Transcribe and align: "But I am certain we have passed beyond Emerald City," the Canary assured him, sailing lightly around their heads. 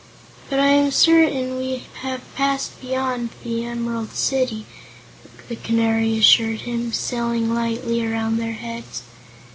"But 0.49 0.57
I 0.59 0.69
am 0.69 0.89
certain 0.89 1.57
we 1.59 1.83
have 2.01 2.23
passed 2.33 2.81
beyond 2.81 3.29
Emerald 3.45 4.15
City," 4.15 4.65
the 5.47 5.55
Canary 5.55 6.17
assured 6.17 6.61
him, 6.61 6.91
sailing 6.91 7.53
lightly 7.53 8.03
around 8.03 8.37
their 8.37 8.53
heads. 8.53 9.03